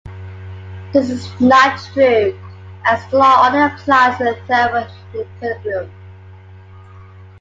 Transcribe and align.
This 0.93 1.11
is 1.11 1.39
not 1.39 1.77
true, 1.93 2.35
as 2.85 3.07
the 3.11 3.17
law 3.19 3.45
only 3.45 3.61
applies 3.71 4.19
in 4.19 4.33
thermal 4.47 4.87
equilibrium. 5.13 5.91